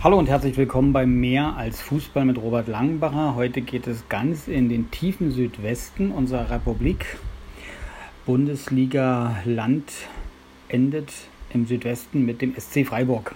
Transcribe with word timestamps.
Hallo 0.00 0.16
und 0.16 0.28
herzlich 0.28 0.56
willkommen 0.56 0.92
bei 0.92 1.06
Mehr 1.06 1.56
als 1.56 1.80
Fußball 1.80 2.24
mit 2.24 2.38
Robert 2.38 2.68
Langenbacher. 2.68 3.34
Heute 3.34 3.62
geht 3.62 3.88
es 3.88 4.08
ganz 4.08 4.46
in 4.46 4.68
den 4.68 4.92
tiefen 4.92 5.32
Südwesten 5.32 6.12
unserer 6.12 6.50
Republik. 6.50 7.18
Bundesliga-Land 8.24 9.90
endet 10.68 11.12
im 11.52 11.66
Südwesten 11.66 12.24
mit 12.24 12.42
dem 12.42 12.54
SC 12.54 12.86
Freiburg. 12.86 13.34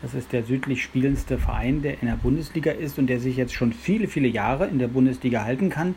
Das 0.00 0.14
ist 0.14 0.32
der 0.32 0.44
südlich 0.44 0.82
spielendste 0.82 1.36
Verein, 1.36 1.82
der 1.82 2.00
in 2.00 2.08
der 2.08 2.16
Bundesliga 2.16 2.70
ist 2.70 2.98
und 2.98 3.08
der 3.08 3.20
sich 3.20 3.36
jetzt 3.36 3.52
schon 3.52 3.74
viele, 3.74 4.08
viele 4.08 4.28
Jahre 4.28 4.66
in 4.66 4.78
der 4.78 4.88
Bundesliga 4.88 5.44
halten 5.44 5.68
kann, 5.68 5.94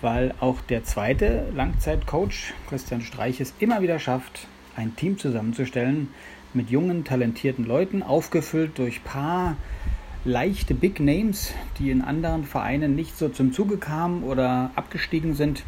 weil 0.00 0.32
auch 0.40 0.62
der 0.62 0.84
zweite 0.84 1.52
Langzeitcoach, 1.54 2.54
Christian 2.70 3.02
Streich, 3.02 3.42
es 3.42 3.52
immer 3.58 3.82
wieder 3.82 3.98
schafft, 3.98 4.48
ein 4.76 4.96
Team 4.96 5.18
zusammenzustellen, 5.18 6.08
mit 6.52 6.70
jungen, 6.70 7.04
talentierten 7.04 7.64
Leuten, 7.64 8.02
aufgefüllt 8.02 8.78
durch 8.78 9.02
paar 9.02 9.56
leichte 10.24 10.74
Big 10.74 11.00
Names, 11.00 11.52
die 11.78 11.90
in 11.90 12.00
anderen 12.00 12.44
Vereinen 12.44 12.94
nicht 12.94 13.18
so 13.18 13.28
zum 13.28 13.52
Zuge 13.52 13.76
kamen 13.76 14.22
oder 14.22 14.70
abgestiegen 14.74 15.34
sind. 15.34 15.64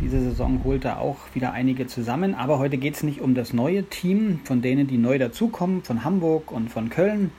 Diese 0.00 0.20
Saison 0.20 0.62
holt 0.64 0.84
er 0.84 1.00
auch 1.00 1.18
wieder 1.34 1.52
einige 1.52 1.86
zusammen, 1.86 2.34
aber 2.34 2.58
heute 2.58 2.78
geht 2.78 2.94
es 2.94 3.02
nicht 3.02 3.20
um 3.20 3.34
das 3.34 3.52
neue 3.52 3.84
Team, 3.84 4.40
von 4.44 4.62
denen 4.62 4.86
die 4.86 4.98
neu 4.98 5.18
dazukommen, 5.18 5.82
von 5.82 6.04
Hamburg 6.04 6.52
und 6.52 6.70
von 6.70 6.88
Köln, 6.88 7.32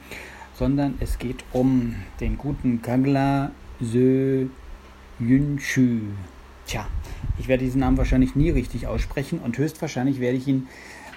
sondern 0.53 0.95
es 0.99 1.19
geht 1.19 1.43
um 1.53 1.95
den 2.19 2.37
guten 2.37 2.81
Kagla 2.81 3.51
Sö 3.79 4.47
Yunchu. 5.19 5.99
Tja, 6.69 6.85
ich 7.39 7.47
werde 7.47 7.63
diesen 7.63 7.79
Namen 7.79 7.97
wahrscheinlich 7.97 8.35
nie 8.35 8.51
richtig 8.51 8.85
aussprechen 8.85 9.39
und 9.39 9.57
höchstwahrscheinlich 9.57 10.19
werde 10.19 10.37
ich 10.37 10.47
ihn 10.47 10.67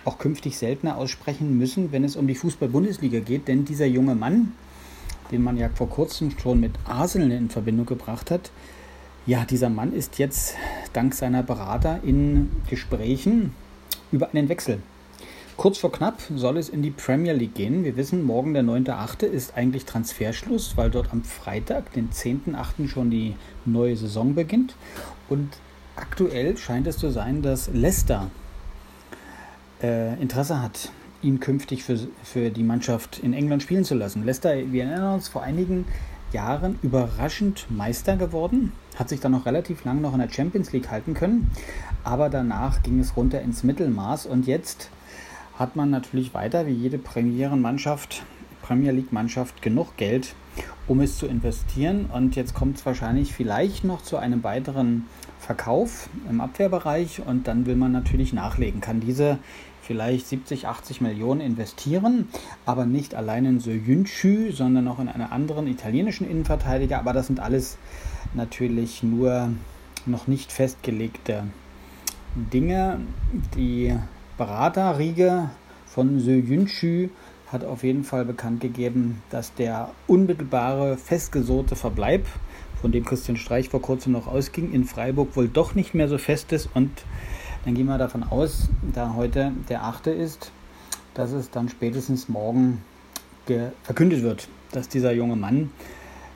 auch 0.06 0.16
künftig 0.16 0.56
seltener 0.56 0.97
aussprechen 0.97 1.59
müssen, 1.59 1.93
wenn 1.93 2.05
es 2.05 2.16
um 2.16 2.27
die 2.27 2.34
Fußball-Bundesliga 2.34 3.20
geht. 3.20 3.48
Denn 3.48 3.66
dieser 3.66 3.84
junge 3.84 4.15
Mann, 4.15 4.52
den 5.30 5.43
man 5.43 5.59
ja 5.59 5.69
vor 5.69 5.91
kurzem 5.91 6.30
schon 6.41 6.59
mit 6.59 6.73
Arsenal 6.87 7.33
in 7.33 7.51
Verbindung 7.51 7.84
gebracht 7.84 8.30
hat, 8.30 8.51
ja, 9.26 9.45
dieser 9.45 9.68
Mann 9.68 9.93
ist 9.93 10.18
jetzt 10.18 10.54
dank 10.95 11.13
seiner 11.13 11.43
Berater 11.43 12.01
in 12.02 12.51
Gesprächen 12.71 13.54
über 14.10 14.30
einen 14.30 14.48
Wechsel. 14.48 14.79
Kurz 15.63 15.79
vor 15.79 15.93
knapp 15.93 16.21
soll 16.35 16.57
es 16.57 16.68
in 16.68 16.82
die 16.82 16.91
Premier 16.91 17.35
League 17.35 17.55
gehen. 17.55 17.85
Wir 17.85 17.96
wissen, 17.96 18.24
morgen 18.24 18.52
der 18.52 18.65
9.8. 18.65 19.27
ist 19.27 19.57
eigentlich 19.57 19.85
Transferschluss, 19.85 20.77
weil 20.77 20.91
dort 20.91 21.13
am 21.13 21.23
Freitag, 21.23 21.93
den 21.93 22.10
10.8. 22.10 22.88
schon 22.88 23.13
die 23.13 23.37
neue 23.65 23.96
Saison 23.96 24.35
beginnt. 24.35 24.74
Und 25.29 25.51
aktuell 25.95 26.57
scheint 26.57 26.88
es 26.88 26.99
zu 26.99 27.13
sein, 27.13 27.43
dass 27.43 27.71
Leicester 27.73 28.29
äh, 29.80 30.21
Interesse 30.21 30.60
hat, 30.60 30.91
ihn 31.23 31.38
künftig 31.38 31.85
für, 31.85 31.97
für 32.24 32.51
die 32.51 32.65
Mannschaft 32.65 33.21
in 33.21 33.32
England 33.32 33.63
spielen 33.63 33.85
zu 33.85 33.95
lassen. 33.95 34.24
Leicester, 34.24 34.57
wir 34.73 34.82
erinnern 34.82 35.15
uns, 35.15 35.29
vor 35.29 35.45
einigen 35.45 35.85
Jahren 36.32 36.76
überraschend 36.82 37.69
Meister 37.71 38.16
geworden, 38.16 38.73
hat 38.97 39.09
sich 39.09 39.21
dann 39.21 39.30
noch 39.30 39.47
relativ 39.47 39.85
lang 39.85 40.01
noch 40.01 40.13
in 40.13 40.19
der 40.19 40.29
Champions 40.29 40.73
League 40.73 40.91
halten 40.91 41.15
können, 41.15 41.52
aber 42.02 42.30
danach 42.30 42.82
ging 42.82 42.99
es 42.99 43.16
runter 43.16 43.41
ins 43.41 43.63
Mittelmaß 43.63 44.26
und 44.26 44.49
jetzt 44.49 44.91
hat 45.58 45.76
man 45.76 45.90
natürlich 45.90 46.34
weiter 46.34 46.66
wie 46.66 46.72
jede 46.72 46.98
Premierenmannschaft, 46.98 48.22
Premier 48.62 48.92
League 48.92 49.12
Mannschaft 49.12 49.62
genug 49.62 49.96
Geld, 49.96 50.34
um 50.88 51.00
es 51.00 51.18
zu 51.18 51.26
investieren 51.26 52.06
und 52.06 52.36
jetzt 52.36 52.54
kommt 52.54 52.78
es 52.78 52.86
wahrscheinlich 52.86 53.32
vielleicht 53.32 53.84
noch 53.84 54.02
zu 54.02 54.16
einem 54.16 54.42
weiteren 54.45 55.06
Verkauf 55.38 56.08
im 56.30 56.40
Abwehrbereich 56.40 57.23
und 57.26 57.48
dann 57.48 57.66
will 57.66 57.76
man 57.76 57.92
natürlich 57.92 58.32
nachlegen, 58.32 58.80
kann 58.80 59.00
diese 59.00 59.38
vielleicht 59.82 60.28
70, 60.28 60.68
80 60.68 61.00
Millionen 61.00 61.40
investieren, 61.40 62.28
aber 62.64 62.86
nicht 62.86 63.14
allein 63.14 63.45
in 63.45 63.60
Soyuncu, 63.60 64.53
sondern 64.53 64.86
auch 64.88 65.00
in 65.00 65.08
einen 65.08 65.30
anderen 65.30 65.66
italienischen 65.66 66.30
Innenverteidiger. 66.30 66.98
Aber 66.98 67.12
das 67.12 67.26
sind 67.26 67.41
alles 67.41 67.78
natürlich 68.32 69.03
nur 69.03 69.50
noch 70.06 70.28
nicht 70.28 70.53
festgelegte 70.53 71.44
Dinge. 72.34 73.00
Die 73.56 73.96
Beraterriege 74.37 75.50
von 75.87 76.20
Soyuncu 76.20 77.10
hat 77.48 77.65
auf 77.65 77.84
jeden 77.84 78.04
Fall 78.04 78.25
bekannt 78.25 78.60
gegeben, 78.60 79.22
dass 79.31 79.54
der 79.54 79.91
unmittelbare, 80.06 80.97
festgesohrte 80.97 81.76
Verbleib, 81.76 82.26
von 82.81 82.91
dem 82.91 83.04
Christian 83.04 83.37
Streich 83.37 83.69
vor 83.69 83.81
kurzem 83.81 84.12
noch 84.12 84.26
ausging, 84.26 84.72
in 84.72 84.84
Freiburg 84.84 85.37
wohl 85.37 85.48
doch 85.48 85.76
nicht 85.76 85.94
mehr 85.94 86.09
so 86.09 86.19
fest 86.19 86.53
ist 86.53 86.69
und 86.75 86.91
dann 87.65 87.75
gehen 87.75 87.87
wir 87.87 87.97
davon 87.97 88.25
aus, 88.25 88.69
da 88.92 89.15
heute 89.15 89.53
der 89.69 89.84
8. 89.84 90.09
ist, 90.09 90.50
dass 91.15 91.31
es 91.31 91.50
dann 91.50 91.69
spätestens 91.69 92.28
morgen 92.28 92.82
verkündet 93.84 94.22
wird, 94.22 94.48
dass 94.72 94.88
dieser 94.88 95.12
junge 95.12 95.37
Mann, 95.37 95.71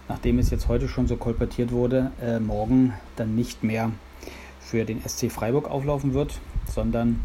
nachdem 0.09 0.39
es 0.39 0.51
jetzt 0.51 0.69
heute 0.69 0.87
schon 0.87 1.09
so 1.09 1.17
kolportiert 1.17 1.73
wurde, 1.73 2.13
äh, 2.23 2.39
morgen 2.39 2.93
dann 3.17 3.35
nicht 3.35 3.65
mehr 3.65 3.91
für 4.61 4.85
den 4.85 5.01
SC 5.03 5.31
Freiburg 5.31 5.69
auflaufen 5.69 6.15
wird, 6.15 6.39
sondern 6.73 7.21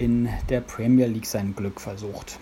in 0.00 0.28
der 0.48 0.60
Premier 0.62 1.06
League 1.06 1.26
sein 1.26 1.54
Glück 1.54 1.80
versucht. 1.80 2.38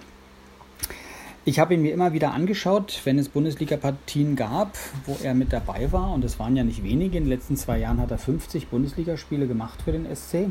Ich 1.45 1.59
habe 1.59 1.75
ihn 1.75 1.83
mir 1.83 1.93
immer 1.93 2.13
wieder 2.13 2.33
angeschaut, 2.33 3.01
wenn 3.05 3.19
es 3.19 3.29
Bundesliga-Partien 3.31 4.37
gab, 4.37 4.77
wo 5.07 5.17
er 5.23 5.35
mit 5.35 5.53
dabei 5.53 5.91
war. 5.93 6.13
Und 6.13 6.25
es 6.25 6.39
waren 6.39 6.57
ja 6.57 6.63
nicht 6.63 6.85
wenige. 6.85 7.17
In 7.17 7.25
den 7.25 7.31
letzten 7.31 7.57
zwei 7.57 7.79
Jahren 7.79 8.01
hat 8.01 8.11
er 8.11 8.19
50 8.19 8.69
Bundesligaspiele 8.69 9.47
gemacht 9.47 9.83
für 9.83 9.93
den 9.93 10.07
SC. 10.15 10.51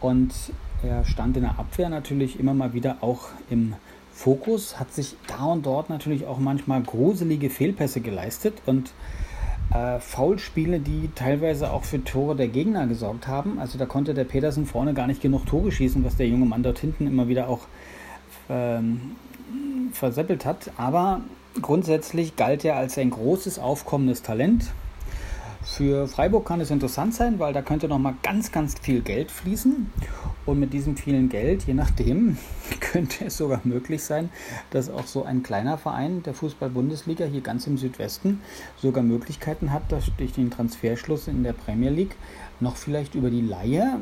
Und 0.00 0.34
er 0.82 1.04
stand 1.04 1.36
in 1.36 1.44
der 1.44 1.58
Abwehr 1.58 1.88
natürlich 1.88 2.38
immer 2.38 2.54
mal 2.54 2.74
wieder 2.74 2.98
auch 3.00 3.28
im 3.48 3.74
Fokus, 4.12 4.78
hat 4.78 4.92
sich 4.92 5.16
da 5.26 5.44
und 5.44 5.64
dort 5.64 5.90
natürlich 5.90 6.26
auch 6.26 6.38
manchmal 6.38 6.82
gruselige 6.82 7.48
Fehlpässe 7.48 8.00
geleistet 8.00 8.62
und 8.66 8.92
äh, 9.74 9.98
Foulspiele, 9.98 10.78
die 10.78 11.10
teilweise 11.14 11.72
auch 11.72 11.84
für 11.84 12.02
Tore 12.02 12.36
der 12.36 12.48
Gegner 12.48 12.86
gesorgt 12.86 13.26
haben. 13.26 13.58
Also 13.58 13.76
da 13.76 13.86
konnte 13.86 14.14
der 14.14 14.24
Petersen 14.24 14.66
vorne 14.66 14.94
gar 14.94 15.06
nicht 15.06 15.20
genug 15.20 15.46
Tore 15.46 15.72
schießen, 15.72 16.04
was 16.04 16.16
der 16.16 16.28
junge 16.28 16.46
Mann 16.46 16.62
dort 16.62 16.78
hinten 16.78 17.06
immer 17.06 17.28
wieder 17.28 17.48
auch 17.48 17.60
ähm, 18.48 19.16
verseppelt 19.92 20.44
hat. 20.44 20.70
Aber 20.76 21.20
grundsätzlich 21.60 22.36
galt 22.36 22.64
er 22.64 22.76
als 22.76 22.96
ein 22.98 23.10
großes 23.10 23.58
aufkommendes 23.58 24.22
Talent. 24.22 24.72
Für 25.62 26.06
Freiburg 26.08 26.46
kann 26.46 26.60
es 26.60 26.70
interessant 26.70 27.14
sein, 27.14 27.38
weil 27.38 27.52
da 27.52 27.62
könnte 27.62 27.88
noch 27.88 27.98
mal 27.98 28.14
ganz, 28.22 28.52
ganz 28.52 28.74
viel 28.78 29.00
Geld 29.00 29.30
fließen. 29.30 29.90
Und 30.46 30.60
mit 30.60 30.72
diesem 30.72 30.96
vielen 30.96 31.28
Geld, 31.28 31.64
je 31.66 31.74
nachdem, 31.74 32.36
könnte 32.80 33.26
es 33.26 33.36
sogar 33.36 33.60
möglich 33.64 34.02
sein, 34.02 34.28
dass 34.70 34.90
auch 34.90 35.06
so 35.06 35.24
ein 35.24 35.42
kleiner 35.42 35.78
Verein 35.78 36.22
der 36.22 36.34
Fußball-Bundesliga 36.34 37.24
hier 37.24 37.40
ganz 37.40 37.66
im 37.66 37.78
Südwesten 37.78 38.40
sogar 38.76 39.02
Möglichkeiten 39.02 39.72
hat, 39.72 39.90
dass 39.90 40.10
durch 40.18 40.32
den 40.32 40.50
Transferschluss 40.50 41.28
in 41.28 41.42
der 41.42 41.54
Premier 41.54 41.90
League 41.90 42.16
noch 42.60 42.76
vielleicht 42.76 43.14
über 43.14 43.30
die 43.30 43.40
Laie 43.40 43.98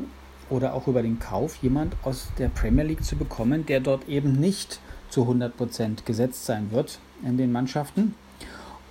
oder 0.50 0.74
auch 0.74 0.88
über 0.88 1.02
den 1.02 1.18
Kauf 1.18 1.56
jemand 1.56 1.94
aus 2.02 2.28
der 2.38 2.48
Premier 2.48 2.84
League 2.84 3.04
zu 3.04 3.16
bekommen, 3.16 3.64
der 3.66 3.80
dort 3.80 4.08
eben 4.08 4.32
nicht 4.32 4.80
zu 5.10 5.22
100% 5.22 6.04
gesetzt 6.04 6.44
sein 6.44 6.70
wird 6.72 6.98
in 7.24 7.36
den 7.36 7.52
Mannschaften 7.52 8.14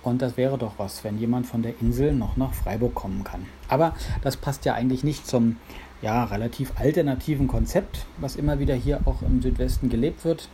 und 0.02 0.20
das 0.20 0.36
wäre 0.36 0.58
doch 0.58 0.74
was, 0.78 1.04
wenn 1.04 1.18
jemand 1.18 1.46
von 1.46 1.62
der 1.62 1.74
Insel 1.80 2.12
noch 2.12 2.36
nach 2.36 2.52
Freiburg 2.52 2.94
kommen 2.94 3.22
kann. 3.24 3.46
Aber 3.68 3.94
das 4.22 4.36
passt 4.36 4.64
ja 4.64 4.74
eigentlich 4.74 5.04
nicht 5.04 5.26
zum 5.26 5.56
ja, 6.02 6.24
relativ 6.24 6.72
alternativen 6.76 7.46
Konzept, 7.46 8.06
was 8.18 8.36
immer 8.36 8.58
wieder 8.58 8.74
hier 8.74 9.00
auch 9.04 9.22
im 9.22 9.40
Südwesten 9.40 9.88
gelebt 9.88 10.24
wird. 10.24 10.48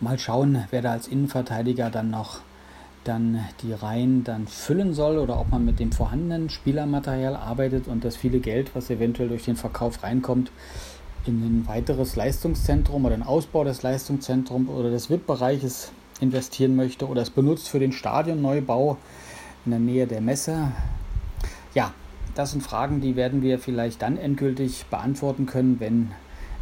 Mal 0.00 0.18
schauen, 0.18 0.64
wer 0.70 0.82
da 0.82 0.92
als 0.92 1.06
Innenverteidiger 1.06 1.90
dann 1.90 2.10
noch 2.10 2.40
dann 3.04 3.44
die 3.62 3.72
Reihen 3.72 4.24
dann 4.24 4.48
füllen 4.48 4.92
soll 4.92 5.18
oder 5.18 5.38
ob 5.38 5.50
man 5.50 5.64
mit 5.64 5.78
dem 5.78 5.92
vorhandenen 5.92 6.50
Spielermaterial 6.50 7.36
arbeitet 7.36 7.86
und 7.86 8.04
das 8.04 8.16
viele 8.16 8.40
Geld, 8.40 8.74
was 8.74 8.90
eventuell 8.90 9.28
durch 9.28 9.44
den 9.44 9.54
Verkauf 9.54 10.02
reinkommt, 10.02 10.50
in 11.24 11.40
ein 11.42 11.68
weiteres 11.68 12.16
Leistungszentrum 12.16 13.04
oder 13.04 13.16
den 13.16 13.22
Ausbau 13.22 13.64
des 13.64 13.82
Leistungszentrums 13.82 14.68
oder 14.68 14.90
des 14.90 15.08
VIP-Bereiches 15.08 15.92
investieren 16.20 16.74
möchte 16.74 17.06
oder 17.06 17.22
es 17.22 17.30
benutzt 17.30 17.68
für 17.68 17.78
den 17.78 17.92
Stadionneubau 17.92 18.96
in 19.64 19.70
der 19.70 19.80
Nähe 19.80 20.06
der 20.06 20.20
Messe. 20.20 20.72
Ja, 21.74 21.92
das 22.36 22.52
sind 22.52 22.62
Fragen, 22.62 23.00
die 23.00 23.16
werden 23.16 23.42
wir 23.42 23.58
vielleicht 23.58 24.02
dann 24.02 24.18
endgültig 24.18 24.84
beantworten 24.90 25.46
können, 25.46 25.80
wenn 25.80 26.12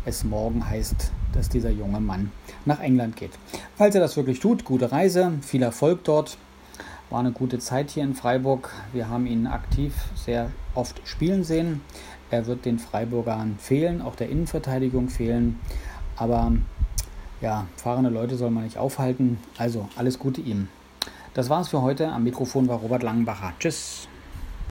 es 0.05 0.23
morgen 0.23 0.69
heißt, 0.69 1.11
dass 1.33 1.49
dieser 1.49 1.71
junge 1.71 2.01
Mann 2.01 2.31
nach 2.65 2.81
England 2.81 3.17
geht. 3.17 3.33
Falls 3.77 3.95
er 3.95 4.01
das 4.01 4.17
wirklich 4.17 4.39
tut, 4.39 4.65
gute 4.65 4.93
Reise, 4.93 5.33
viel 5.43 5.63
Erfolg 5.63 6.05
dort. 6.05 6.39
War 7.11 7.21
eine 7.21 7.33
gute 7.33 7.59
Zeit 7.59 7.91
hier 7.91 8.05
in 8.05 8.15
Freiburg. 8.15 8.71
Wir 8.93 9.09
haben 9.09 9.27
ihn 9.27 9.47
aktiv 9.47 9.95
sehr 10.15 10.51
oft 10.75 11.01
spielen 11.07 11.43
sehen. 11.43 11.81
Er 12.31 12.47
wird 12.47 12.65
den 12.65 12.79
Freiburgern 12.79 13.57
fehlen, 13.59 14.01
auch 14.01 14.15
der 14.15 14.29
Innenverteidigung 14.29 15.09
fehlen. 15.09 15.59
Aber 16.17 16.53
ja, 17.41 17.67
fahrende 17.77 18.11
Leute 18.11 18.37
soll 18.37 18.51
man 18.51 18.65
nicht 18.65 18.79
aufhalten. 18.79 19.39
Also 19.59 19.89
alles 19.97 20.19
Gute 20.19 20.41
ihm. 20.41 20.69
Das 21.35 21.51
war's 21.51 21.69
für 21.69 21.83
heute. 21.83 22.09
Am 22.09 22.23
Mikrofon 22.23 22.69
war 22.69 22.79
Robert 22.79 23.03
Langenbacher. 23.03 23.53
Tschüss. 23.59 24.09